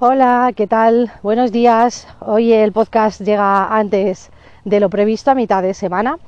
[0.00, 1.10] Hola, ¿qué tal?
[1.24, 2.06] Buenos días.
[2.20, 4.30] Hoy el podcast llega antes
[4.64, 6.20] de lo previsto, a mitad de semana.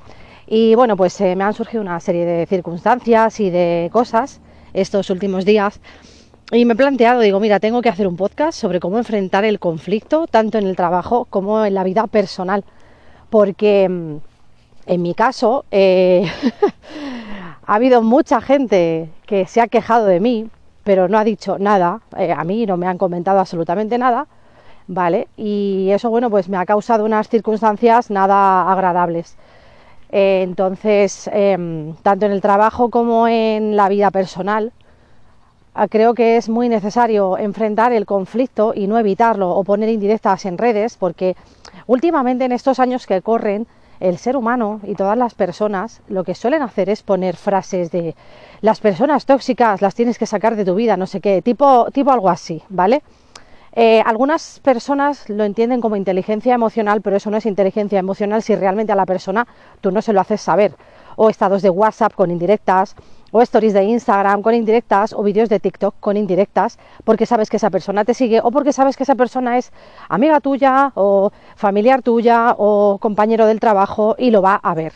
[0.48, 4.40] Y bueno, pues eh, me han surgido una serie de circunstancias y de cosas
[4.72, 5.80] estos últimos días.
[6.50, 9.60] Y me he planteado, digo, mira, tengo que hacer un podcast sobre cómo enfrentar el
[9.60, 12.64] conflicto, tanto en el trabajo como en la vida personal.
[13.30, 14.16] Porque mm,
[14.86, 16.28] en mi caso eh,
[17.66, 20.50] ha habido mucha gente que se ha quejado de mí
[20.84, 24.26] pero no ha dicho nada, eh, a mí no me han comentado absolutamente nada,
[24.86, 25.28] ¿vale?
[25.36, 29.36] Y eso, bueno, pues me ha causado unas circunstancias nada agradables.
[30.12, 34.72] Eh, entonces, em, tanto en el trabajo como en la vida personal,
[35.74, 40.44] ah, creo que es muy necesario enfrentar el conflicto y no evitarlo o poner indirectas
[40.46, 41.36] en redes, porque
[41.86, 43.66] últimamente en estos años que corren,
[44.00, 48.16] el ser humano y todas las personas lo que suelen hacer es poner frases de
[48.62, 52.10] las personas tóxicas las tienes que sacar de tu vida, no sé qué, tipo, tipo
[52.10, 53.02] algo así, ¿vale?
[53.72, 58.56] Eh, algunas personas lo entienden como inteligencia emocional, pero eso no es inteligencia emocional si
[58.56, 59.46] realmente a la persona
[59.80, 60.74] tú no se lo haces saber.
[61.16, 62.96] O estados de WhatsApp con indirectas,
[63.32, 67.56] o stories de Instagram con indirectas o vídeos de TikTok con indirectas porque sabes que
[67.56, 69.72] esa persona te sigue o porque sabes que esa persona es
[70.08, 74.92] amiga tuya o familiar tuya o compañero del trabajo y lo va a ver.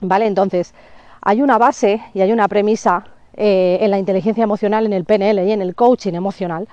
[0.00, 0.26] ¿Vale?
[0.26, 0.74] Entonces,
[1.20, 5.46] hay una base y hay una premisa eh, en la inteligencia emocional, en el PNL
[5.46, 6.68] y en el coaching emocional,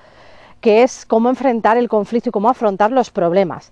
[0.61, 3.71] que es cómo enfrentar el conflicto y cómo afrontar los problemas.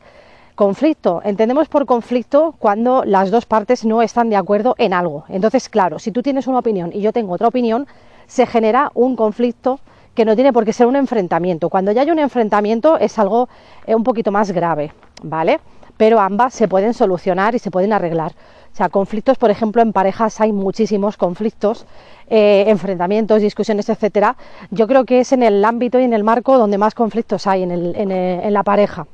[0.56, 1.22] Conflicto.
[1.24, 5.26] Entendemos por conflicto cuando las dos partes no están de acuerdo en algo.
[5.28, 7.88] Entonces, claro, si tú tienes una opinión y yo tengo otra opinión,
[8.28, 9.80] se genera un conflicto
[10.14, 11.70] que no tiene por qué ser un enfrentamiento.
[11.70, 13.50] Cuando ya hay un enfrentamiento es algo
[13.88, 14.94] eh, un poquito más grave,
[15.24, 15.60] ¿vale?
[15.98, 18.34] Pero ambas se pueden solucionar y se pueden arreglar.
[18.72, 21.88] O sea, conflictos, por ejemplo, en parejas hay muchísimos conflictos,
[22.30, 24.36] eh, enfrentamientos, discusiones, etcétera.
[24.70, 27.64] Yo creo que es en el ámbito y en el marco donde más conflictos hay
[27.64, 29.08] en, en la pareja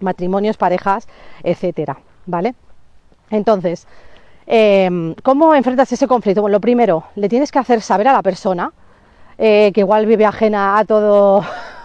[0.00, 1.08] matrimonios, parejas,
[1.42, 2.54] etcétera, ¿vale?
[3.30, 3.86] Entonces,
[4.46, 6.42] em, ¿cómo enfrentas ese conflicto?
[6.42, 8.72] Bueno, lo primero, le tienes que hacer saber a la persona
[9.38, 11.42] eh, que igual vive ajena a todo,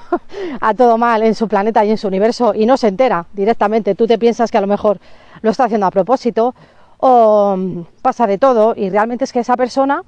[0.62, 3.95] a todo mal en su planeta y en su universo y no se entera directamente.
[3.95, 5.00] Tú te piensas que a lo mejor
[5.41, 6.56] lo está haciendo a propósito
[6.97, 10.03] o mm, pasa de todo y realmente es que esa persona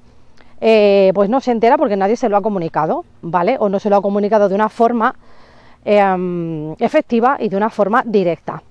[0.60, 3.56] eh, pues no se entera porque nadie se lo ha comunicado, ¿vale?
[3.60, 5.14] O no se lo ha comunicado de una forma
[5.90, 8.62] Em, efectiva y de una forma directa.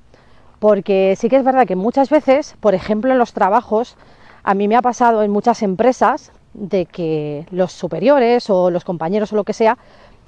[0.60, 3.98] Porque sí que es verdad que muchas veces, por ejemplo en los trabajos,
[4.44, 9.34] a mí me ha pasado en muchas empresas de que los superiores o los compañeros
[9.34, 9.80] o lo que sea,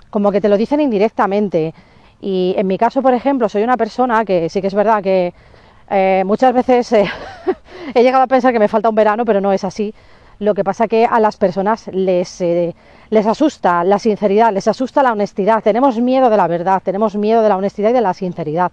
[0.10, 1.76] como que te lo dicen indirectamente.
[2.22, 5.36] Y en mi caso, por ejemplo, soy una persona que sí que es verdad que
[5.92, 7.06] eh, muchas veces eh,
[7.94, 9.94] he llegado a pensar que me falta un verano, pero no es así.
[10.40, 12.74] Lo que pasa que a las personas les, eh,
[13.10, 15.62] les asusta la sinceridad, les asusta la honestidad.
[15.62, 18.72] Tenemos miedo de la verdad, tenemos miedo de la honestidad y de la sinceridad.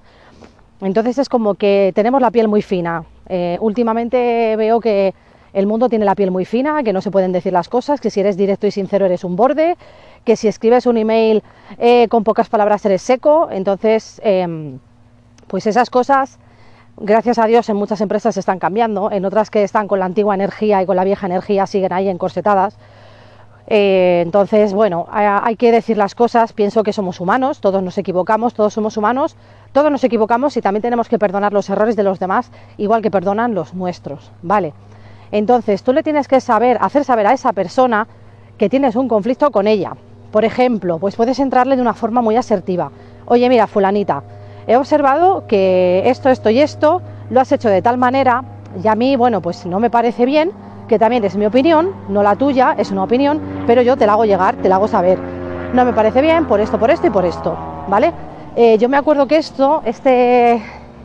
[0.80, 3.04] Entonces es como que tenemos la piel muy fina.
[3.28, 5.12] Eh, últimamente veo que
[5.52, 8.10] el mundo tiene la piel muy fina, que no se pueden decir las cosas, que
[8.10, 9.76] si eres directo y sincero eres un borde,
[10.24, 11.42] que si escribes un email
[11.78, 13.48] eh, con pocas palabras eres seco.
[13.50, 14.78] Entonces, em,
[15.48, 16.38] pues esas cosas
[16.98, 20.34] gracias a Dios en muchas empresas están cambiando, en otras que están con la antigua
[20.34, 22.76] energía y con la vieja energía siguen ahí encorsetadas.
[23.68, 28.54] Eh, entonces, bueno, hay que decir las cosas, pienso que somos humanos, todos nos equivocamos,
[28.54, 29.36] todos somos humanos,
[29.72, 33.10] todos nos equivocamos y también tenemos que perdonar los errores de los demás, igual que
[33.10, 34.72] perdonan los nuestros, ¿vale?
[35.32, 38.06] Entonces, tú le tienes que saber, hacer saber a esa persona
[38.56, 39.96] que tienes un conflicto con ella.
[40.30, 42.92] Por ejemplo, pues puedes entrarle de una forma muy asertiva.
[43.26, 44.22] Oye, mira, fulanita,
[44.66, 48.44] he observado que esto, esto y esto lo has hecho de tal manera
[48.82, 50.50] y a mí, bueno, pues no me parece bien,
[50.88, 54.12] que también es mi opinión, no la tuya, es una opinión, pero yo te la
[54.12, 55.18] hago llegar, te la hago saber.
[55.72, 57.56] No me parece bien por esto, por esto y por esto,
[57.88, 58.12] ¿vale?
[58.54, 60.62] Eh, yo me acuerdo que esto, este,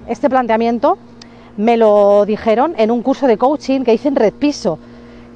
[0.07, 0.97] este planteamiento,
[1.57, 4.79] me lo dijeron en un curso de coaching que hice en Red Piso,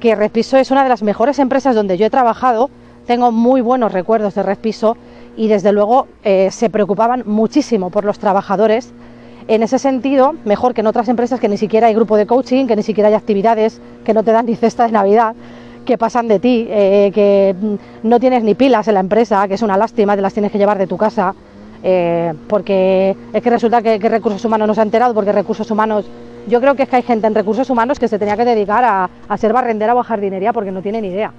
[0.00, 2.70] que Red Piso es una de las mejores empresas donde yo he trabajado,
[3.06, 4.96] tengo muy buenos recuerdos de Red Piso
[5.36, 8.92] y desde luego eh, se preocupaban muchísimo por los trabajadores.
[9.48, 12.66] En ese sentido, mejor que en otras empresas que ni siquiera hay grupo de coaching,
[12.66, 15.36] que ni siquiera hay actividades, que no te dan ni cesta de Navidad,
[15.84, 17.54] que pasan de ti, eh, que
[18.02, 20.58] no tienes ni pilas en la empresa, que es una lástima, te las tienes que
[20.58, 21.34] llevar de tu casa,
[21.84, 26.06] eh, porque es que resulta que, recursos humanos no se ha enterado, porque recursos humanos,
[26.48, 28.82] yo creo que es que hay gente en recursos humanos que se tenía que dedicar
[28.82, 31.32] a, a ser barrendera o a jardinería porque no tiene ni idea,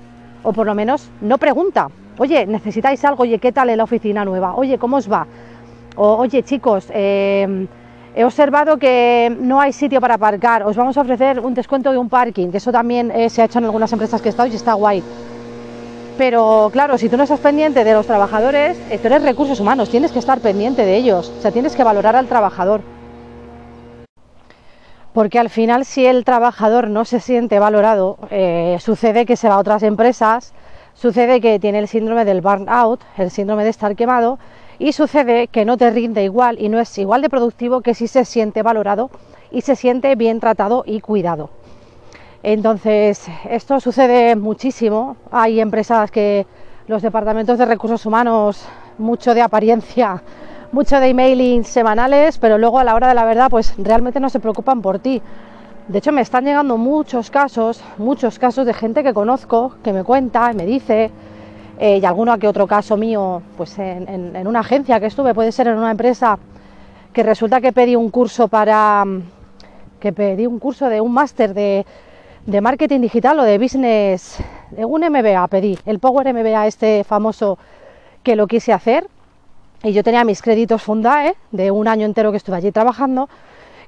[0.43, 4.25] o por lo menos no pregunta, oye, necesitáis algo, oye, ¿qué tal en la oficina
[4.25, 4.55] nueva?
[4.55, 5.27] Oye, ¿cómo os va?
[5.95, 7.67] Oye, chicos, em,
[8.15, 11.97] he observado que no hay sitio para aparcar, os vamos a ofrecer un descuento de
[11.97, 14.47] un parking, que eso también eh, se ha hecho en algunas empresas que he estado
[14.47, 15.03] y está guay.
[16.17, 19.89] Pero claro, si tú no estás pendiente de los trabajadores, eh, tú eres recursos humanos,
[19.89, 22.81] tienes que estar pendiente de ellos, o sea, tienes que valorar al trabajador.
[25.13, 29.55] Porque al final si el trabajador no se siente valorado, eh, sucede que se va
[29.55, 30.53] a otras empresas,
[30.97, 34.39] sucede que tiene el síndrome del burnout, el síndrome de estar quemado,
[34.79, 38.07] y sucede que no te rinde igual y no es igual de productivo que si
[38.07, 39.09] se siente valorado
[39.51, 41.49] y se siente bien tratado y cuidado.
[42.43, 45.17] Entonces, esto sucede muchísimo.
[45.31, 46.45] Hay empresas que
[46.87, 48.63] los departamentos de recursos humanos,
[48.97, 50.21] mucho de apariencia,
[50.71, 54.29] mucho de emailing semanales, pero luego a la hora de la verdad, pues realmente no
[54.29, 55.21] se preocupan por ti.
[55.87, 60.03] De hecho, me están llegando muchos casos, muchos casos de gente que conozco, que me
[60.03, 61.11] cuenta y me dice,
[61.79, 65.67] eh, y alguno que otro caso mío, pues en, una agencia que estuve, puede ser
[65.67, 66.37] en una empresa,
[67.13, 69.05] que resulta que pedí un curso para,
[69.99, 71.85] que pedí un curso de un máster de
[72.47, 74.37] de marketing digital o de business,
[74.71, 77.59] de un MBA pedí, el Power MBA este famoso
[78.23, 79.07] que lo quise hacer.
[79.83, 83.29] Y yo tenía mis créditos Fundae de un año entero que estuve allí trabajando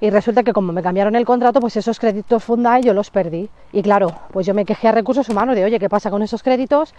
[0.02, 3.50] y resulta que como me cambiaron el contrato, pues esos créditos Fundae yo los perdí.
[3.74, 6.42] Y claro, pues yo me quejé a recursos humanos de, oye, ¿qué pasa con esos
[6.42, 6.94] créditos?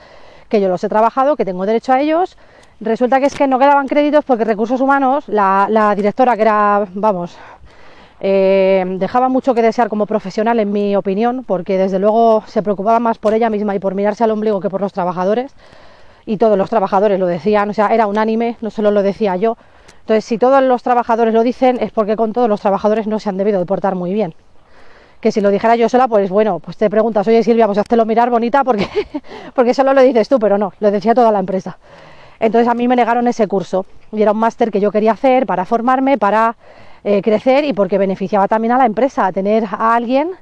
[0.49, 2.37] Que yo los he trabajado, que tengo derecho a ellos.
[2.81, 7.37] Resulta que es que no quedaban créditos porque recursos humanos, la, directora que era, vamos,
[8.21, 13.01] eh, dejaba mucho que desear como profesional, en mi opinión, porque desde luego se preocupaba
[13.01, 15.55] más por ella misma y por mirarse al ombligo que por los trabajadores.
[16.27, 19.57] Y todos los trabajadores lo decían, o sea, era unánime, no solo lo decía yo.
[20.11, 23.29] Entonces, si todos los trabajadores lo dicen, es porque con todos los trabajadores no se
[23.29, 24.35] han debido de portar muy bien.
[25.21, 28.07] Que si lo dijera yo sola, pues bueno, pues te preguntas, oye Silvia, pues lo
[28.07, 28.89] mirar bonita porque,
[29.55, 31.79] porque solo lo dices tú, pero no, lo decía toda la empresa.
[32.41, 35.47] Entonces a mí me negaron ese curso y era un máster que yo quería hacer
[35.47, 36.57] para formarme, para
[37.05, 40.33] eh, crecer y porque beneficiaba también a la empresa, a tener a alguien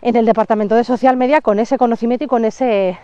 [0.00, 2.98] en el departamento de social media con ese conocimiento y con ese,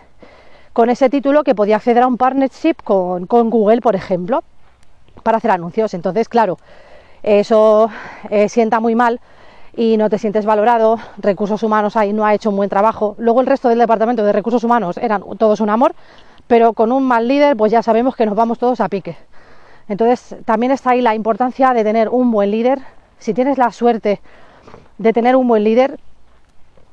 [0.73, 4.43] con ese título que podía acceder a un partnership con, con Google, por ejemplo,
[5.21, 5.93] para hacer anuncios.
[5.93, 6.57] Entonces, claro,
[7.23, 7.89] eso
[8.29, 9.19] eh, sienta muy mal
[9.75, 13.15] y no te sientes valorado, recursos humanos ahí no ha hecho un buen trabajo.
[13.17, 15.95] Luego el resto del departamento de recursos humanos eran todos un amor,
[16.47, 19.15] pero con un mal líder pues ya sabemos que nos vamos todos a pique.
[19.87, 22.79] Entonces también está ahí la importancia de tener un buen líder
[23.19, 24.21] si tienes la suerte
[24.97, 25.99] de tener un buen líder,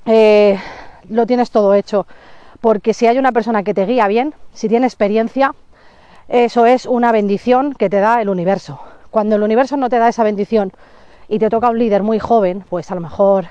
[0.04, 0.58] eh,
[1.08, 2.06] lo tienes todo hecho.
[2.60, 5.54] Porque si hay una persona que te guía bien, si tiene experiencia,
[6.28, 8.80] eso es una bendición que te da el universo.
[9.10, 10.72] Cuando el universo no te da esa bendición
[11.28, 13.46] y te toca un líder muy joven, pues a lo mejor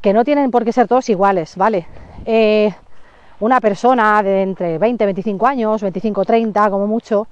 [0.00, 1.86] que no tienen por qué ser todos iguales, ¿vale?
[2.24, 2.72] Eh,
[3.40, 7.26] una persona de entre 20, 25 años, 25, 30 como mucho,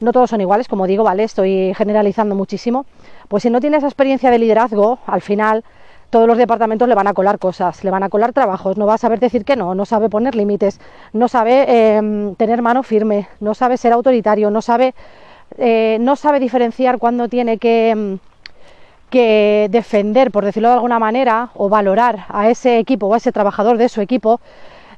[0.00, 1.24] no todos son iguales, como digo, ¿vale?
[1.24, 2.86] Estoy generalizando muchísimo.
[3.28, 5.64] Pues si no tiene esa experiencia de liderazgo, al final
[6.10, 8.94] todos los departamentos le van a colar cosas, le van a colar trabajos, no va
[8.94, 10.80] a saber decir que no, no sabe poner límites,
[11.12, 14.94] no sabe em, tener mano firme, no sabe ser autoritario, no sabe,
[15.56, 18.18] eh, no sabe diferenciar cuando tiene que, em,
[19.08, 23.32] que defender, por decirlo de alguna manera, o valorar a ese equipo o a ese
[23.32, 24.40] trabajador de su equipo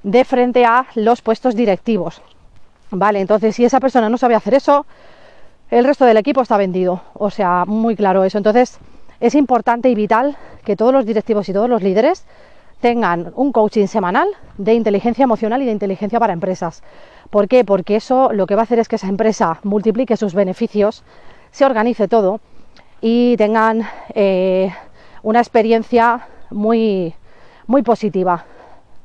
[0.03, 2.23] de frente a los puestos directivos.
[2.91, 4.87] Vale, entonces si esa persona no sabe hacer eso,
[5.71, 7.01] el resto del equipo está vendido.
[7.15, 8.37] O sea, muy claro eso.
[8.37, 8.79] Entonces
[9.23, 12.27] es importante y vital que todos los directivos y todos los líderes
[12.81, 14.29] tengan un coaching semanal
[14.59, 16.83] de inteligencia emocional y de inteligencia para empresas.
[17.31, 17.65] ¿Por qué?
[17.65, 21.05] Porque eso lo que va a hacer es que esa empresa multiplique sus beneficios,
[21.53, 22.41] se organice todo
[23.01, 24.73] y tengan eh,
[25.23, 27.15] una experiencia muy,
[27.69, 28.45] muy positiva.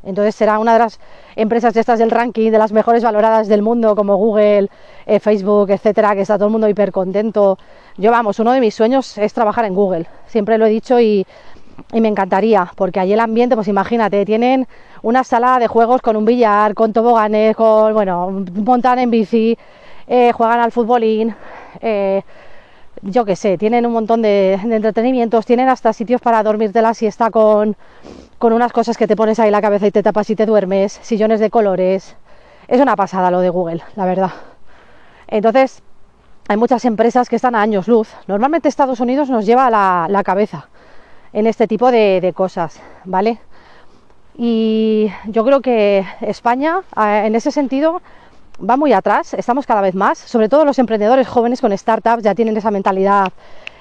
[0.04, 1.00] Entonces será una de las
[1.36, 4.70] empresas de estas del ranking, de las mejores valoradas del mundo, como Google,
[5.06, 7.58] eh, Facebook, etcétera, que está todo el mundo hiper contento.
[7.98, 11.26] Yo, vamos, uno de mis sueños es trabajar en Google, siempre lo he dicho y,
[11.94, 14.68] me encantaría, porque allí el ambiente, pues imagínate, tienen
[15.04, 19.58] una sala de juegos con un billar, con toboganes, con, bueno, montan en bici,
[20.08, 21.36] eh, juegan al futbolín,
[21.80, 22.24] eh,
[23.08, 27.32] yo qué sé, tienen un montón de, entretenimientos, tienen hasta sitios para dormirte la siesta
[27.32, 27.76] con,
[28.38, 31.00] con unas cosas que te pones ahí la cabeza y te tapas y te duermes,
[31.02, 32.16] sillones de colores.
[32.68, 34.32] Es una pasada lo de Google, la verdad.
[35.28, 35.82] Entonces,
[36.50, 38.10] hay muchas empresas que están a años luz.
[38.28, 40.68] Normalmente Estados Unidos nos lleva a la, cabeza
[41.32, 43.40] en este tipo de, de, cosas, ¿vale?
[44.38, 48.02] Y yo creo que España, en ese sentido,
[48.58, 52.36] va muy atrás, estamos cada vez más, sobre todo los emprendedores jóvenes con startups ya
[52.36, 53.32] tienen esa mentalidad,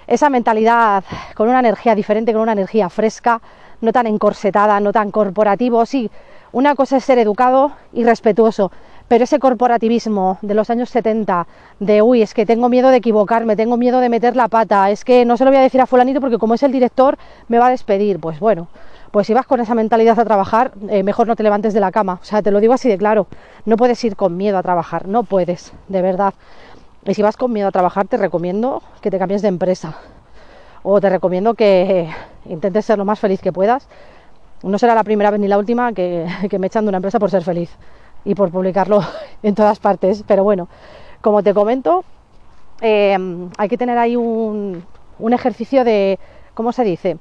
[0.06, 1.04] esa mentalidad
[1.34, 3.40] con una energía diferente, con una energía fresca,
[3.80, 5.84] no tan encorsetada, no tan corporativo.
[5.86, 6.10] Sí,
[6.52, 8.70] una cosa es ser educado y respetuoso,
[9.08, 11.46] pero ese corporativismo de los años 70,
[11.80, 15.04] de uy, es que tengo miedo de equivocarme, tengo miedo de meter la pata, es
[15.04, 17.18] que no se lo voy a decir a fulanito porque como es el director
[17.48, 18.68] me va a despedir, pues bueno,
[19.10, 21.92] pues si vas con esa mentalidad a trabajar, eh, mejor no te levantes de la
[21.92, 22.18] cama.
[22.20, 23.26] O sea, te lo digo así de claro,
[23.64, 26.34] no puedes ir con miedo a trabajar, no puedes, de verdad.
[27.04, 29.94] Y si vas con miedo a trabajar, te recomiendo que te cambies de empresa.
[30.82, 32.08] O te recomiendo que
[32.46, 33.88] intentes ser lo más feliz que puedas.
[34.62, 36.26] No será la primera vez ni la última que,
[36.58, 37.70] me echan de una empresa por ser feliz
[38.24, 39.00] y por publicarlo
[39.42, 40.24] en todas partes.
[40.26, 40.68] Pero bueno,
[41.20, 42.04] como te comento,
[42.80, 43.16] eh,
[43.56, 44.84] hay que tener ahí un,
[45.18, 46.18] un ejercicio de,
[46.54, 47.18] ¿cómo se dice?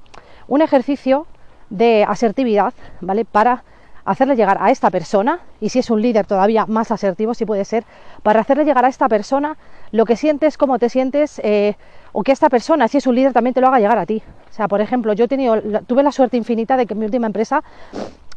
[0.48, 1.28] Un ejercicio
[1.70, 3.26] de asertividad, ¿vale?
[3.26, 3.64] Para
[4.06, 7.66] hacerle llegar a esta persona, y si es un líder todavía más asertivo, si puede
[7.66, 7.84] ser,
[8.22, 9.58] para hacerle llegar a esta persona
[9.92, 11.76] lo que sientes, cómo te sientes, eh,
[12.12, 14.22] o que esta persona, si es un líder, también te lo haga llegar a ti.
[14.50, 17.64] O sea, por ejemplo, yo tuve la suerte infinita de que en mi última empresa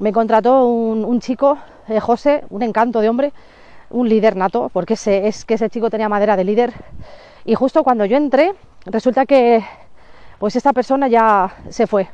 [0.00, 1.58] me contrató un, chico,
[1.88, 3.32] eh, José, un encanto de hombre,
[3.90, 6.72] un líder nato, porque es que ese chico tenía madera de líder,
[7.44, 8.52] y justo cuando yo entré,
[8.86, 9.64] resulta que
[10.38, 12.08] pues esta persona ya se fue.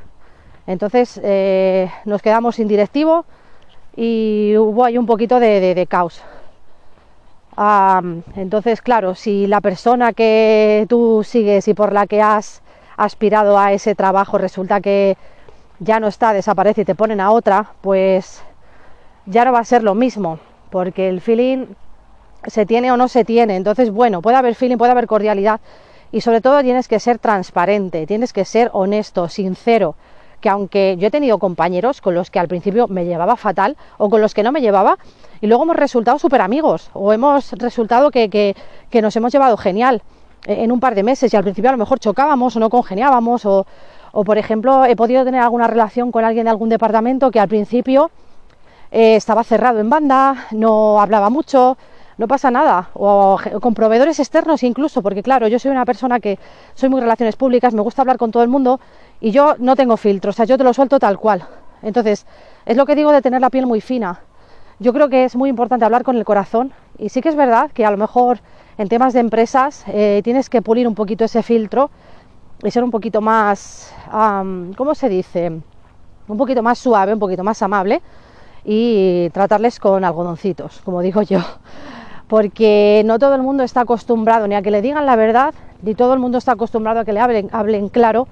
[0.66, 3.24] Entonces eh, nos quedamos sin directivo
[3.96, 6.22] y hubo ahí un poquito de, caos.
[8.36, 12.62] entonces, claro, si la persona que tú sigues y por la que has
[12.96, 15.16] aspirado a ese trabajo resulta que
[15.78, 18.42] ya no está, desaparece y te ponen a otra, pues
[19.26, 20.38] ya no va a ser lo mismo,
[20.70, 21.66] porque el feeling
[22.46, 23.56] se tiene o no se tiene.
[23.56, 25.60] Entonces, bueno, puede haber feeling, puede haber cordialidad
[26.12, 29.96] y sobre todo tienes que ser transparente, tienes que ser honesto, sincero.
[30.44, 34.10] Que aunque yo he tenido compañeros con los que al principio me llevaba fatal o
[34.10, 34.98] con los que no me llevaba,
[35.40, 40.02] y luego hemos resultado súper amigos o hemos resultado que, que, nos hemos llevado genial
[40.44, 41.32] en un par de meses.
[41.32, 43.66] Y al principio a lo mejor chocábamos o no congeniábamos o,
[44.12, 47.48] o por ejemplo he podido tener alguna relación con alguien de algún departamento que al
[47.48, 48.10] principio
[48.92, 51.78] eh, estaba cerrado en banda, no hablaba mucho,
[52.18, 56.38] no pasa nada, o con proveedores externos incluso, porque claro, yo soy una persona que
[56.74, 58.78] soy muy relaciones públicas, me gusta hablar con todo el mundo
[59.20, 61.46] y yo no tengo filtros, o sea, yo te lo suelto tal cual.
[61.82, 62.26] Entonces,
[62.66, 64.20] es lo que digo de tener la piel muy fina.
[64.78, 67.70] Yo creo que es muy importante hablar con el corazón y sí que es verdad
[67.70, 68.40] que a lo mejor
[68.76, 71.90] en temas de empresas eh, tienes que pulir un poquito ese filtro
[72.62, 73.94] y ser un poquito más,
[74.76, 75.52] ¿cómo se dice?
[76.26, 78.02] Un poquito más suave, un poquito más amable
[78.64, 81.40] y tratarles con algodoncitos, como digo yo
[82.28, 85.94] porque no todo el mundo está acostumbrado ni a que le digan la verdad, ni
[85.94, 88.26] todo el mundo está acostumbrado a que le hablen, hablen claro,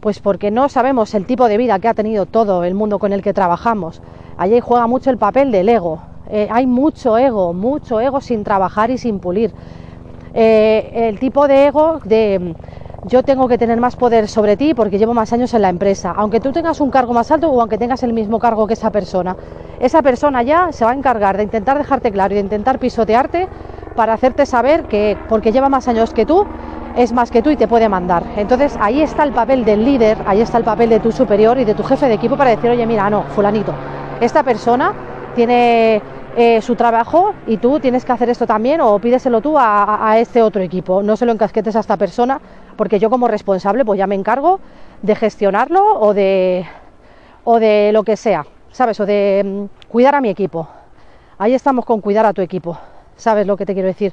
[0.00, 3.12] pues porque no sabemos el tipo de vida que ha tenido todo el mundo con
[3.12, 4.00] el que trabajamos.
[4.38, 6.00] Allí juega mucho el papel del ego.
[6.30, 9.52] Eh, hay mucho ego, mucho ego sin trabajar y sin pulir.
[10.32, 12.54] Eh, el tipo de ego de
[13.04, 16.12] yo tengo que tener más poder sobre ti porque llevo más años en la empresa,
[16.16, 18.90] aunque tú tengas un cargo más alto o aunque tengas el mismo cargo que esa
[18.90, 19.36] persona.
[19.80, 23.48] Esa persona ya se va a encargar de intentar dejarte claro y de intentar pisotearte
[23.96, 26.46] para hacerte saber que porque lleva más años que tú,
[26.96, 28.24] es más que tú y te puede mandar.
[28.36, 31.64] Entonces ahí está el papel del líder, ahí está el papel de tu superior y
[31.64, 33.72] de tu jefe de equipo para decir, oye, mira, no, fulanito,
[34.20, 34.92] esta persona
[35.34, 36.02] tiene
[36.36, 40.42] eh, su trabajo y tú tienes que hacer esto también o pídeselo tú a, este
[40.42, 41.02] otro equipo.
[41.02, 42.40] No se lo encasquetes a esta persona
[42.76, 44.60] porque yo como responsable pues ya me encargo
[45.02, 46.66] de gestionarlo o de,
[47.44, 49.00] o de lo que sea, ¿sabes?
[49.00, 50.68] O de mm, cuidar a mi equipo.
[51.38, 52.78] Ahí estamos con cuidar a tu equipo,
[53.20, 54.12] ¿sabes lo que te quiero decir?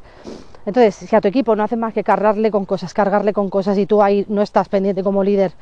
[0.66, 3.78] Entonces, si a tu equipo no hace más que cargarle con cosas, cargarle con cosas
[3.78, 5.54] y tú ahí no estás pendiente como líder,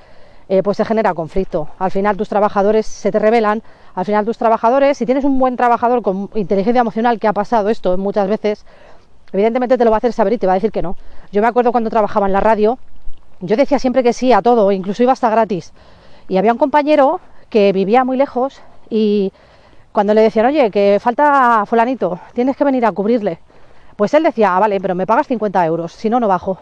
[0.50, 1.68] eh, pues se genera conflicto.
[1.80, 5.56] Al final tus trabajadores se te revelan, al final tus trabajadores, si tienes un buen
[5.58, 8.66] trabajador con inteligencia emocional que ha pasado esto muchas veces,
[9.32, 10.98] evidentemente te lo va a hacer saber y te va a decir que no.
[11.32, 12.78] Yo me acuerdo cuando trabajaba en la radio,
[13.42, 15.74] yo decía siempre que sí a todo, incluso iba hasta gratis.
[16.28, 19.32] Y había un compañero que vivía muy lejos y
[19.96, 23.40] cuando le decían, oye, que falta fulanito, tienes que venir a cubrirle,
[23.96, 26.58] pues él decía, ah, vale, pero me pagas 50 euros, si no, no bajo.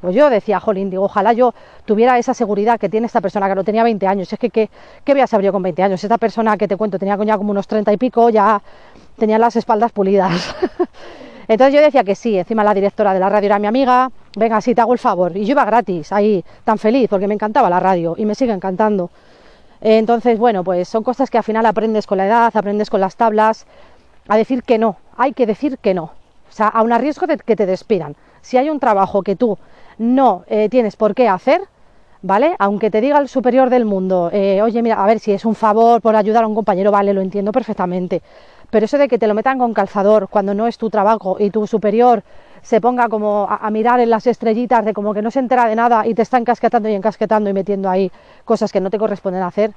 [0.00, 1.52] Pues yo decía, jolín, digo, ojalá yo
[1.84, 4.32] tuviera esa seguridad que tiene esta persona, que no tenía 20 años.
[4.32, 4.70] Es que, ¿qué,
[5.04, 6.02] qué voy a saber yo con 20 años?
[6.02, 8.62] Esta persona que te cuento tenía ya como unos 30 y pico, ya
[9.18, 10.56] tenía las espaldas pulidas.
[11.48, 14.58] Entonces yo decía que sí, encima la directora de la radio era mi amiga, venga,
[14.62, 15.36] sí, te hago el favor.
[15.36, 18.54] Y yo iba gratis, ahí, tan feliz, porque me encantaba la radio y me sigue
[18.54, 19.10] encantando.
[19.80, 23.16] Entonces, bueno, pues son cosas que al final aprendes con la edad, aprendes con las
[23.16, 23.66] tablas,
[24.28, 26.04] a decir que no, hay que decir que no.
[26.04, 28.16] O sea, a riesgo de que te despidan.
[28.42, 29.58] Si hay un trabajo que tú
[29.98, 31.62] no eh, tienes por qué hacer,
[32.22, 32.56] ¿vale?
[32.58, 35.54] Aunque te diga el superior del mundo, eh, oye, mira, a ver si es un
[35.54, 38.22] favor por ayudar a un compañero, vale, lo entiendo perfectamente.
[38.70, 41.50] Pero eso de que te lo metan con calzador cuando no es tu trabajo y
[41.50, 42.22] tu superior
[42.62, 45.74] se ponga como a, mirar en las estrellitas de como que no se entera de
[45.74, 48.10] nada y te está encasquetando y encasquetando y metiendo ahí
[48.44, 49.72] cosas que no te corresponden hacer,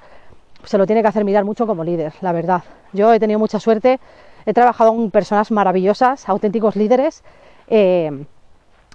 [0.64, 2.62] se lo tiene que hacer mirar mucho como líder, la verdad.
[2.92, 4.00] Yo he tenido mucha suerte,
[4.46, 7.24] he trabajado con personas maravillosas, auténticos líderes,
[7.68, 8.26] eh,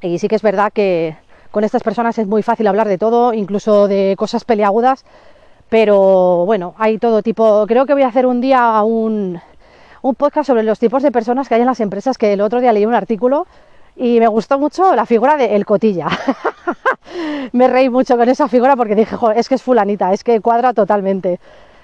[0.01, 1.17] y sí que es verdad que
[1.51, 5.05] con estas personas es muy fácil hablar de todo, incluso de cosas peliagudas,
[5.69, 7.65] Pero bueno, hay todo tipo.
[7.67, 9.39] Creo que voy a hacer un día un,
[10.01, 12.61] un podcast sobre los tipos de personas que hay en las empresas, que el otro
[12.61, 13.47] día leí un artículo
[13.95, 16.07] y me gustó mucho la figura de El Cotilla.
[17.51, 20.73] me reí mucho con esa figura porque dije, es que es fulanita, es que cuadra
[20.73, 21.39] totalmente.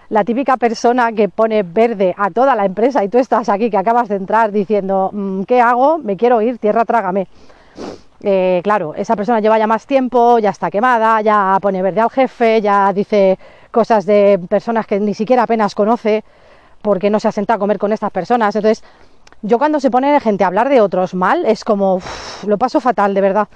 [0.09, 3.77] La típica persona que pone verde a toda la empresa y tú estás aquí que
[3.77, 5.97] acabas de entrar diciendo, mm, ¿qué hago?
[5.97, 7.27] Me quiero ir, tierra, trágame.
[8.21, 12.09] Eh, claro, esa persona lleva ya más tiempo, ya está quemada, ya pone verde al
[12.09, 13.37] jefe, ya dice
[13.71, 16.23] cosas de personas que ni siquiera apenas conoce
[16.85, 18.55] porque no se ha a comer con estas personas.
[18.55, 18.83] Entonces,
[19.41, 21.99] yo cuando se pone gente a hablar de otros mal, es como,
[22.45, 23.47] lo paso fatal, de verdad.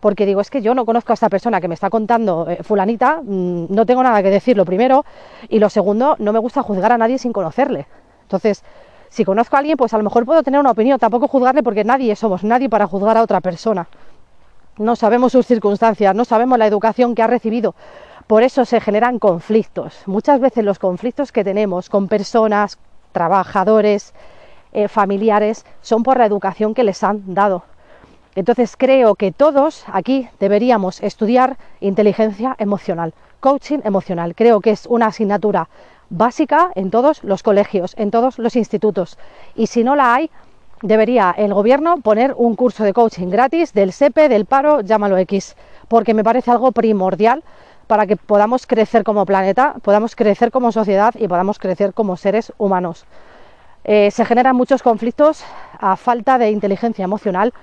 [0.00, 2.62] Porque digo, es que yo no conozco a esta persona que me está contando eh,
[2.62, 5.04] fulanita, mm, no tengo nada que decir, lo primero.
[5.50, 7.86] Y lo segundo, no me gusta juzgar a nadie sin conocerle.
[8.22, 8.64] Entonces,
[9.10, 11.84] si conozco a alguien, pues a lo mejor puedo tener una opinión, tampoco juzgarle porque
[11.84, 13.86] nadie somos nadie para juzgar a otra persona.
[14.78, 17.74] No sabemos sus circunstancias, no sabemos la educación que ha recibido.
[18.28, 20.02] Por eso se generan conflictos.
[20.04, 22.78] Muchas veces los conflictos que tenemos con personas,
[23.12, 24.12] trabajadores,
[24.72, 27.64] eh, familiares, son por la educación que les han dado.
[28.34, 34.34] Entonces creo que todos aquí deberíamos estudiar inteligencia emocional, coaching emocional.
[34.34, 35.70] Creo que es una asignatura
[36.10, 39.16] básica en todos los colegios, en todos los institutos.
[39.54, 40.30] Y si no la hay,
[40.82, 45.56] debería el gobierno poner un curso de coaching gratis del SEPE, del paro, llámalo X,
[45.88, 47.42] porque me parece algo primordial
[47.88, 52.52] para que podamos crecer como planeta, podamos crecer como sociedad y podamos crecer como seres
[52.58, 53.06] humanos.
[53.82, 55.42] Eh, se generan muchos conflictos
[55.80, 57.54] a falta de inteligencia emocional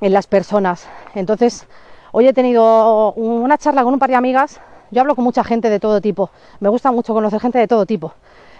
[0.00, 0.88] en las personas.
[1.14, 1.66] Entonces,
[2.12, 4.60] hoy he tenido una charla con un par de amigas.
[4.92, 6.30] Yo hablo con mucha gente de todo tipo.
[6.60, 8.14] Me gusta mucho conocer gente de todo tipo.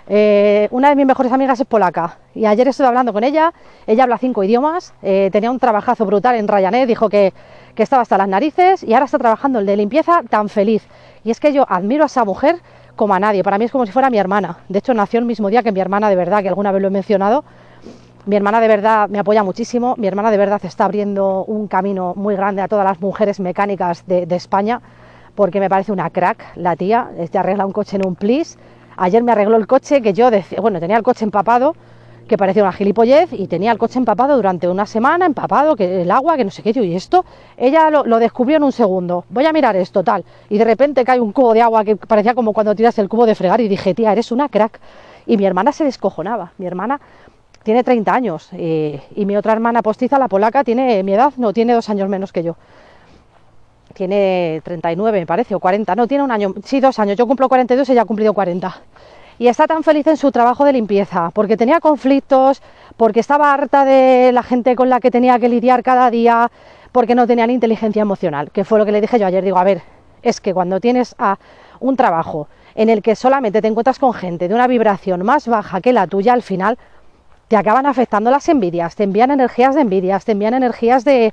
[0.08, 3.52] Eh, una de mis mejores amigas es polaca y ayer estuve hablando con ella.
[3.86, 7.32] Ella habla cinco idiomas, eh, tenía un trabajazo brutal en Ryanair, dijo que,
[7.74, 10.86] que estaba hasta las narices y ahora está trabajando el de limpieza tan feliz.
[11.24, 12.60] Y es que yo admiro a esa mujer
[12.96, 13.44] como a nadie.
[13.44, 14.58] Para mí es como si fuera mi hermana.
[14.68, 16.88] De hecho, nació el mismo día que mi hermana de verdad, que alguna vez lo
[16.88, 17.44] he mencionado.
[18.24, 19.94] Mi hermana de verdad me apoya muchísimo.
[19.98, 24.04] Mi hermana de verdad está abriendo un camino muy grande a todas las mujeres mecánicas
[24.06, 24.80] de, España,
[25.36, 27.10] porque me parece una crack la tía.
[27.30, 28.58] Te arregla un coche en un plis.
[28.96, 31.74] Ayer me arregló el coche que yo, decía, bueno, tenía el coche empapado
[32.26, 36.10] que parecía una gilipollez y tenía el coche empapado durante una semana, empapado, que el
[36.10, 37.24] agua, que no sé qué, y esto,
[37.56, 41.20] ella lo, descubrió en un segundo, voy a mirar esto, tal, y de repente cae
[41.20, 43.94] un cubo de agua que parecía como cuando tiras el cubo de fregar y dije,
[43.94, 44.80] tía, eres una crack.
[45.26, 47.00] Y mi hermana se descojonaba, mi hermana
[47.62, 51.52] tiene 30 años y, y mi otra hermana postiza, la polaca, tiene mi edad, no,
[51.52, 52.56] tiene dos años menos que yo
[53.96, 57.48] tiene 39 me parece, o 40, no, tiene un año, sí, dos años, yo cumplo
[57.48, 58.82] 42, ella ha cumplido 40
[59.38, 62.62] y está tan feliz en su trabajo de limpieza, porque tenía conflictos,
[62.96, 66.50] porque estaba harta de la gente con la que tenía que lidiar cada día,
[66.92, 69.44] porque no tenía inteligencia emocional, que fue lo que le dije yo ayer.
[69.44, 69.82] Digo, a ver,
[70.22, 71.38] es que cuando tienes a
[71.80, 75.80] un trabajo en el que solamente te encuentras con gente de una vibración más baja
[75.80, 76.78] que la tuya, al final
[77.48, 81.32] te acaban afectando las envidias, te envían energías de envidias, te envían energías de,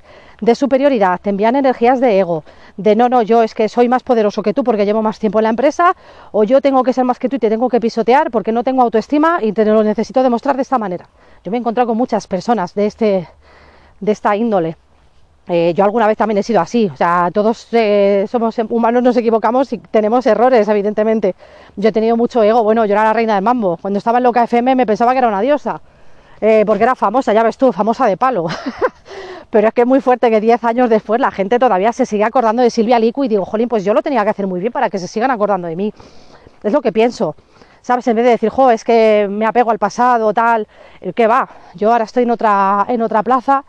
[0.54, 2.44] superioridad, te envían energías de ego,
[2.76, 5.40] de no, no, yo es que soy más poderoso que tú porque llevo más tiempo
[5.40, 5.96] en la empresa,
[6.30, 8.62] o yo tengo que ser más que tú y te tengo que pisotear porque no
[8.62, 11.08] tengo autoestima y te lo necesito demostrar de esta manera.
[11.42, 13.28] Yo me he encontrado con muchas personas de, este,
[13.98, 14.76] de esta índole.
[15.46, 19.16] Eh, yo alguna vez también he sido así, o sea, todos eh, somos humanos, nos
[19.16, 21.34] equivocamos y tenemos errores, evidentemente.
[21.76, 23.76] Yo he tenido mucho ego, bueno, yo era la reina del mambo.
[23.82, 25.82] Cuando estaba en Loca FM me pensaba que era una diosa
[26.46, 28.44] eh, porque era famosa, ya ves tú, famosa de palo.
[29.50, 32.22] Pero es que es muy fuerte que 10 años después la gente todavía se sigue
[32.22, 34.70] acordando de Silvia Licu y digo, jolín, pues yo lo tenía que hacer muy bien
[34.70, 35.94] para que se sigan acordando de mí.
[36.62, 37.34] Es lo que pienso.
[37.80, 38.06] ¿Sabes?
[38.08, 40.68] En vez de decir, jo, es que me apego al pasado, tal,
[41.14, 41.48] ¿qué va?
[41.76, 43.64] Yo ahora estoy en otra, en otra plaza,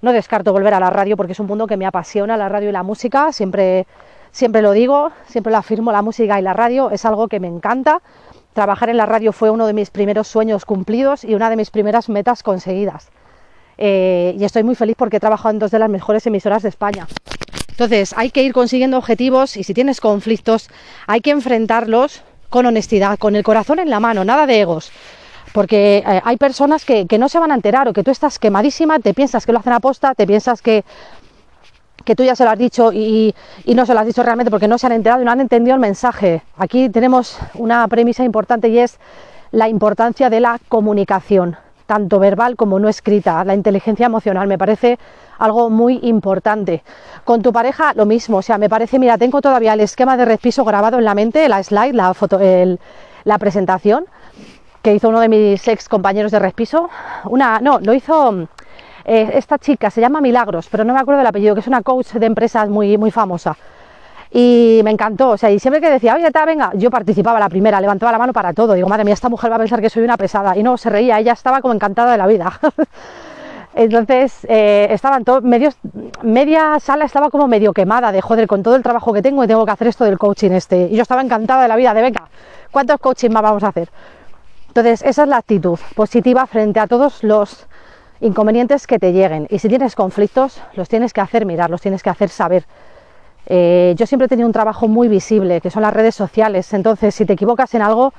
[0.00, 2.68] no descarto volver a la radio porque es un mundo que me apasiona, la radio
[2.68, 3.88] y la música, siempre,
[4.30, 7.48] siempre lo digo, siempre lo afirmo, la música y la radio es algo que me
[7.48, 8.00] encanta,
[8.52, 11.70] Trabajar en la radio fue uno de mis primeros sueños cumplidos y una de mis
[11.70, 13.08] primeras metas conseguidas.
[13.78, 16.68] Eh, y estoy muy feliz porque he trabajado en dos de las mejores emisoras de
[16.68, 17.06] España.
[17.70, 20.68] Entonces, hay que ir consiguiendo objetivos y si tienes conflictos,
[21.06, 24.90] hay que enfrentarlos con honestidad, con el corazón en la mano, nada de egos.
[25.54, 28.38] Porque eh, hay personas que, que, no se van a enterar o que tú estás
[28.38, 30.84] quemadísima, te piensas que lo hacen a posta, te piensas que
[32.10, 33.32] que tú ya se lo has dicho y,
[33.66, 35.76] no se lo has dicho realmente porque no se han enterado y no han entendido
[35.76, 36.42] el mensaje.
[36.56, 38.98] Aquí tenemos una premisa importante y es
[39.52, 44.98] la importancia de la comunicación, tanto verbal como no escrita, la inteligencia emocional, me parece
[45.38, 46.82] algo muy importante.
[47.22, 50.24] Con tu pareja lo mismo, o sea, me parece, mira, tengo todavía el esquema de
[50.24, 52.40] respiso grabado en la mente, la slide, la, foto,
[53.22, 54.06] la presentación
[54.82, 56.90] que hizo uno de mis ex compañeros de respiso.
[57.26, 58.48] Una, no, lo hizo
[59.04, 61.82] eh, esta chica se llama Milagros, pero no me acuerdo del apellido, que es una
[61.82, 63.56] coach de empresas muy, muy famosa.
[64.32, 67.48] Y me encantó, o sea, y siempre que decía, oye, está, venga, yo participaba la
[67.48, 68.74] primera, levantaba la mano para todo.
[68.74, 70.56] Digo, madre mía, esta mujer va a pensar que soy una pesada.
[70.56, 72.52] Y no, se reía, ella estaba como encantada de la vida.
[73.74, 78.82] Entonces, eh, estaban todos, media sala estaba como medio quemada de joder, con todo el
[78.82, 80.88] trabajo que tengo y tengo que hacer esto del coaching este.
[80.90, 82.28] Y yo estaba encantada de la vida, de venga,
[82.70, 83.88] ¿cuántos coaching más vamos a hacer?
[84.68, 87.66] Entonces, esa es la actitud positiva frente a todos los
[88.20, 89.46] inconvenientes que te lleguen.
[89.50, 92.64] Y si tienes conflictos, los tienes que hacer mirar, los tienes que hacer saber.
[93.46, 96.72] Eh, yo siempre he tenido un trabajo muy visible, que son las redes sociales.
[96.72, 98.12] Entonces, si te equivocas en algo,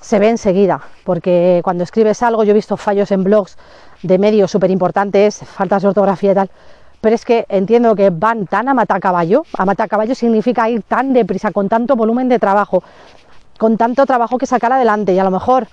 [0.00, 0.80] se ve enseguida.
[1.04, 3.56] Porque cuando escribes algo, yo he visto fallos en blogs
[4.02, 6.50] de medios súper importantes, faltas de ortografía y tal.
[7.00, 9.44] Pero es que entiendo que van tan a matacaballo.
[9.56, 12.82] A matacaballo significa ir tan deprisa, con tanto volumen de trabajo,
[13.56, 15.12] con tanto trabajo que sacar adelante.
[15.12, 15.68] Y a lo mejor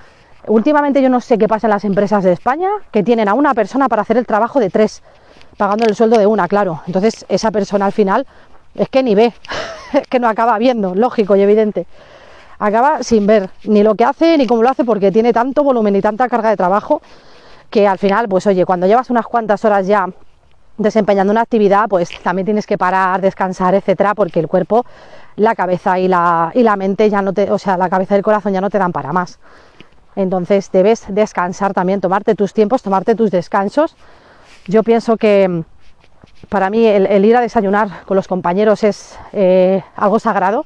[0.48, 3.54] Últimamente yo no sé qué pasa en las empresas de España, que tienen a una
[3.54, 5.02] persona para hacer el trabajo de tres,
[5.58, 6.82] pagando el sueldo de una, claro.
[6.88, 8.28] Entonces esa persona al final
[8.76, 9.34] es que ni ve,
[9.94, 11.88] es que no acaba viendo, lógico y evidente.
[12.60, 15.96] Acaba sin ver ni lo que hace ni cómo lo hace porque tiene tanto volumen
[15.96, 17.02] y tanta carga de trabajo
[17.70, 20.08] que al final, pues oye, cuando llevas unas cuantas horas ya
[20.78, 24.86] desempeñando una actividad, pues también tienes que parar, descansar, etcétera, porque el cuerpo,
[25.36, 28.18] la cabeza y la, y la mente ya no te, o sea, la cabeza y
[28.18, 29.40] el corazón ya no te dan para más.
[30.16, 33.96] Entonces debes descansar también, tomarte tus tiempos, tomarte tus descansos.
[34.68, 35.62] Yo pienso que mm,
[36.50, 40.66] para mí el, ir a desayunar con los compañeros es eh, algo sagrado.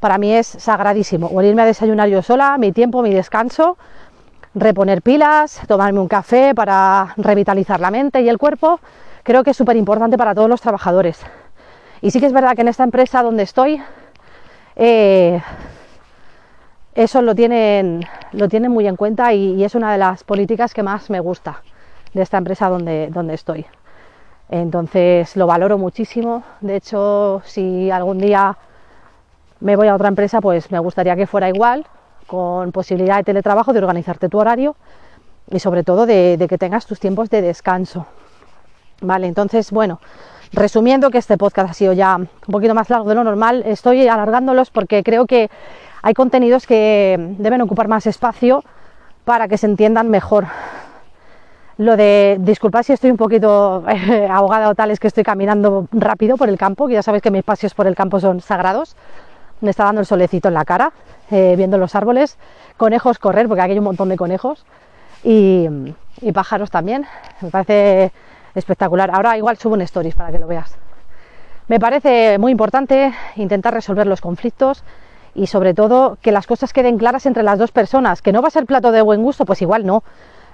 [0.00, 1.28] Para mí es sagradísimo.
[1.32, 3.76] O irme a desayunar yo sola, mi tiempo, mi descanso,
[4.54, 8.80] reponer pilas, tomarme un café para revitalizar la mente y el cuerpo.
[9.22, 11.20] Creo que es súper importante para todos los trabajadores.
[12.00, 13.82] Y sí que es verdad que en esta empresa donde estoy,
[14.76, 15.42] eh,
[16.98, 20.82] eso lo tienen, lo tienen muy en cuenta y, es una de las políticas que
[20.82, 21.62] más me gusta
[22.12, 23.66] de esta empresa donde, donde estoy.
[24.50, 26.42] Entonces lo valoro muchísimo.
[26.60, 28.58] De hecho, si algún día
[29.60, 31.86] me voy a otra empresa, pues me gustaría que fuera igual,
[32.26, 34.74] con posibilidad de teletrabajo, de organizarte tu horario
[35.48, 38.06] y sobre todo de, de que tengas tus tiempos de descanso.
[39.02, 40.00] Vale, entonces, bueno,
[40.52, 44.08] resumiendo que este podcast ha sido ya un poquito más largo de lo normal, estoy
[44.08, 45.48] alargándolos porque creo que
[46.02, 48.64] hay contenidos que deben ocupar más espacio
[49.24, 50.46] para que se entiendan mejor.
[51.76, 55.86] Lo de, disculpad si estoy un poquito eh, ahogada o tal, es que estoy caminando
[55.92, 58.96] rápido por el campo, que ya sabéis que mis paseos por el campo son sagrados.
[59.60, 60.92] Me está dando el solecito en la cara,
[61.30, 62.38] eh, viendo los árboles,
[62.76, 64.64] conejos correr, porque aquí hay un montón de conejos,
[65.24, 65.68] y,
[66.20, 67.06] y pájaros también.
[67.40, 68.12] Me parece
[68.54, 69.10] espectacular.
[69.12, 70.76] Ahora igual subo un stories para que lo veas.
[71.68, 74.82] Me parece muy importante intentar resolver los conflictos,
[75.38, 78.48] y sobre todo que las cosas queden claras entre las dos personas, que no va
[78.48, 80.02] a ser plato de buen gusto, pues igual no,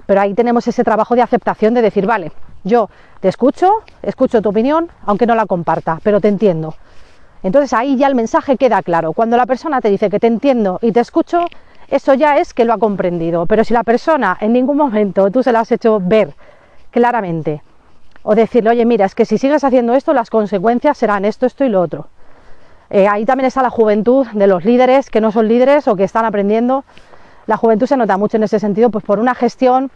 [0.07, 2.33] pero ahí tenemos ese trabajo de aceptación de decir, vale,
[2.65, 3.71] yo te escucho,
[4.03, 6.75] escucho tu opinión, aunque no la comparta, pero te entiendo.
[7.43, 9.13] Entonces ahí ya el mensaje queda claro.
[9.13, 11.45] Cuando la persona te dice que te entiendo y te escucho,
[11.89, 13.47] eso ya es que lo ha comprendido.
[13.47, 16.35] Pero si la persona en ningún momento tú se la has hecho ver
[16.91, 17.63] claramente,
[18.23, 21.65] o decirle, oye, mira, es que si sigues haciendo esto, las consecuencias serán esto, esto
[21.65, 22.09] y lo otro.
[22.95, 26.05] Eh, ahí también está la juventud de los líderes que no son líderes o que
[26.05, 26.85] están aprendiendo.
[27.47, 29.91] La juventud se nota mucho en ese sentido, pues por una gestión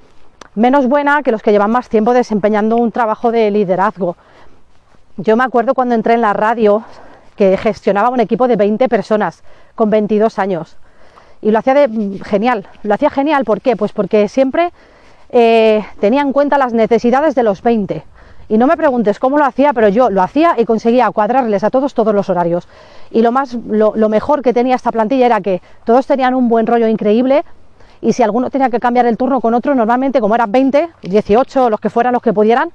[0.56, 4.16] menos buena que los que llevan más tiempo desempeñando un trabajo de liderazgo.
[5.16, 6.82] Yo me acuerdo cuando entré en la radio
[7.36, 9.44] que gestionaba un equipo de 20 personas
[9.76, 10.76] con 22 años
[11.40, 12.66] y lo hacía mm, genial.
[12.82, 13.76] Lo hacía genial, ¿por qué?
[13.76, 14.72] Pues porque siempre
[15.30, 18.02] eh, tenía en cuenta las necesidades de los 20
[18.48, 21.70] y no me preguntes cómo lo hacía, pero yo lo hacía y conseguía cuadrarles a
[21.70, 22.66] todos todos los horarios.
[23.10, 26.66] Y lo, más, lo, mejor que tenía esta plantilla era que todos tenían un buen
[26.66, 27.44] rollo increíble
[28.00, 31.70] y si alguno tenía que cambiar el turno con otro, normalmente como eran 20, 18,
[31.70, 32.70] los que fueran, los que pudieran,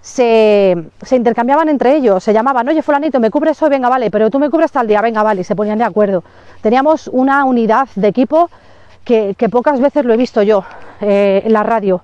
[0.00, 4.30] se, se, intercambiaban entre ellos, se llamaban, oye fulanito, me cubres hoy, venga, vale, pero
[4.30, 6.24] tú me cubres tal día, venga, vale, y se ponían de acuerdo.
[6.62, 8.50] Teníamos una unidad de equipo
[9.04, 10.64] que, pocas veces lo he visto yo
[11.00, 12.00] eh, en la radio.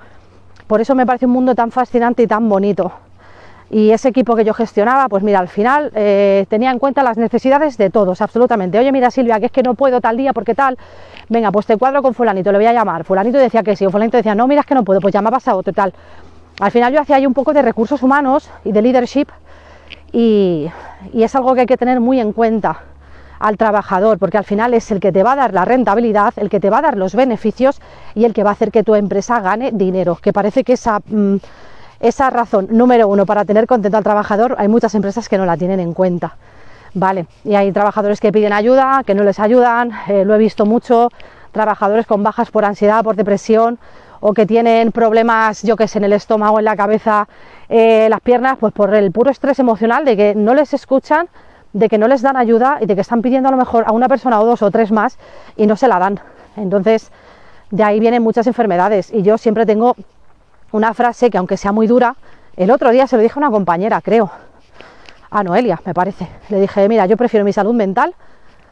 [0.67, 2.93] Por eso me parece un mundo tan fascinante y tan bonito.
[3.71, 7.17] Y ese equipo que yo gestionaba, pues mira, al final eh, tenía en cuenta las
[7.17, 8.79] necesidades de todos, absolutamente.
[8.79, 10.79] Oye, mira Silvia, que es que no puedo tal día porque tal.
[11.29, 13.05] Venga, pues te cuadro con fulanito, le voy a llamar.
[13.05, 15.49] Fulanito decía que sí, o fulanito decía, no, mira, es que no puedo, pues llamabas
[15.49, 15.93] a otro tal.
[16.61, 19.27] Al final yo hacía ahí un poco de recursos humanos y de leadership
[20.13, 20.71] y
[21.13, 22.81] es algo que hay que tener muy en cuenta
[23.39, 26.49] al trabajador, porque al final es el que te va a dar la rentabilidad, el
[26.49, 27.81] que te va a dar los beneficios
[28.15, 31.01] y el que va a hacer que tu empresa gane dinero, que parece que esa,
[31.07, 31.37] mm,
[32.01, 35.57] esa razón número uno para tener contento al trabajador, hay muchas empresas que no la
[35.57, 36.37] tienen en cuenta.
[36.95, 40.65] Vale, y hay trabajadores que piden ayuda, que no les ayudan, eh, lo he visto
[40.65, 41.11] mucho,
[41.53, 43.79] trabajadores con bajas por ansiedad, por depresión,
[44.21, 47.29] o que tienen problemas, yo que sé, en el estómago, en la cabeza,
[47.69, 51.29] eh, las piernas, pues por el puro estrés emocional de que no les escuchan,
[51.73, 53.93] de que no les dan ayuda y de que están pidiendo a lo mejor a
[53.93, 55.19] una persona o dos o tres más
[55.57, 56.21] y no se la dan.
[56.57, 57.11] Entonces,
[57.71, 59.13] de ahí vienen muchas enfermedades.
[59.13, 59.97] Y yo siempre tengo
[60.73, 62.17] una frase que aunque sea muy dura,
[62.57, 64.31] el otro día se lo dije a una compañera, creo,
[65.31, 66.29] a Noelia, me parece.
[66.49, 68.15] Le dije, mira, yo prefiero mi salud mental,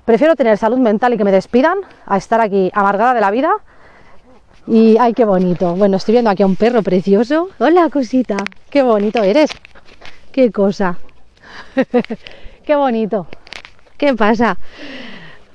[0.04, 3.50] prefiero tener salud mental y que me despidan a estar aquí amargada de la vida.
[4.66, 5.74] Y ay, qué bonito.
[5.74, 7.50] Bueno, estoy viendo aquí a un perro precioso.
[7.58, 8.36] Hola, cosita.
[8.70, 9.50] Qué bonito eres.
[10.32, 10.96] Qué cosa.
[12.64, 13.26] qué bonito.
[13.96, 14.58] ¿Qué pasa?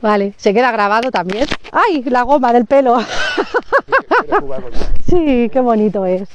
[0.01, 1.45] Vale, se queda grabado también.
[1.71, 2.03] ¡Ay!
[2.03, 2.99] La goma del pelo.
[5.05, 6.29] sí, qué bonito es.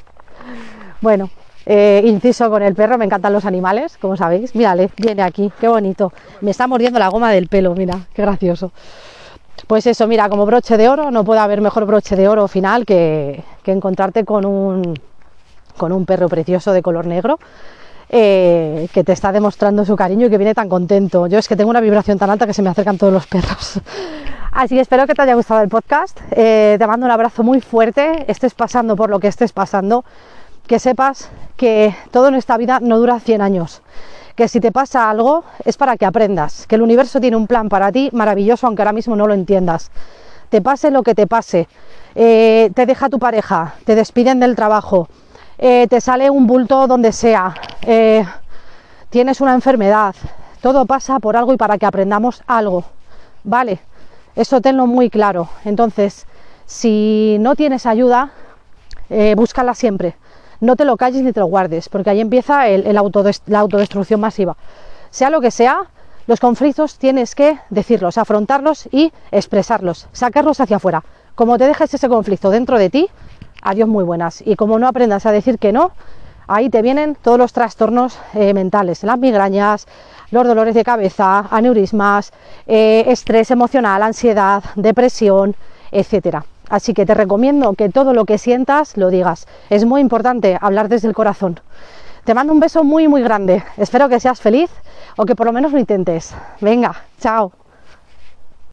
[1.01, 1.31] Bueno,
[1.67, 4.55] eh, inciso con el perro, me encantan los animales, como sabéis.
[4.55, 6.13] Mírale, viene aquí, qué bonito.
[6.41, 8.73] Me está mordiendo la goma del pelo, mira, qué gracioso.
[9.67, 12.85] Pues eso, mira, como broche de oro, no puede haber mejor broche de oro final
[12.85, 14.99] que, encontrarte con un,
[15.79, 17.39] con un perro precioso de color negro.
[18.11, 21.27] Eh, que te está demostrando su cariño y que viene tan contento.
[21.27, 23.81] Yo es que tengo una vibración tan alta que se me acercan todos los perros.
[24.53, 26.21] Así que espero que te haya gustado el podcast.
[26.31, 30.05] Eh, te mando un abrazo muy fuerte, estés pasando por lo que estés pasando
[30.67, 33.83] que sepas que todo en esta vida no dura 100 años,
[34.35, 37.69] que si te pasa algo es para que aprendas, que el universo tiene un plan
[37.69, 39.91] para ti maravilloso aunque ahora mismo no lo entiendas.
[40.49, 41.69] Te pase lo que te pase,
[42.15, 45.09] eh, te deja tu pareja, te despiden del trabajo,
[45.59, 48.25] eh, te sale un bulto donde sea, eh,
[49.11, 50.15] tienes una enfermedad,
[50.61, 52.85] todo pasa por algo y para que aprendamos algo,
[53.43, 53.81] ¿vale?
[54.37, 55.49] Eso tenlo muy claro.
[55.65, 56.27] Entonces,
[56.67, 58.31] si no tienes ayuda,
[59.37, 60.17] búscala siempre
[60.65, 63.01] no te lo calles ni te lo guardes, porque ahí empieza la
[63.61, 64.57] autodestrucción masiva.
[65.11, 65.91] Sea lo que sea,
[66.27, 71.05] los conflictos tienes que decirlos, afrontarlos y expresarlos, sacarlos hacia afuera.
[71.35, 73.09] Como te dejes ese conflicto dentro de ti,
[73.65, 74.43] adiós muy buenas.
[74.47, 75.91] Y como no aprendas a decir que no,
[76.47, 79.87] ahí te vienen todos los trastornos eh, mentales, las migrañas,
[80.31, 82.33] los dolores de cabeza, aneurismas,
[82.67, 85.57] eh, estrés emocional, ansiedad, depresión,
[85.91, 86.45] etcétera.
[86.69, 89.47] Así que te recomiendo que todo lo que sientas lo digas.
[89.71, 91.61] Es muy importante hablar desde el corazón.
[92.25, 93.63] Te mando un beso muy muy grande.
[93.77, 94.71] Espero que seas feliz
[95.17, 96.35] o que por lo menos lo intentes.
[96.61, 97.53] Venga, chao.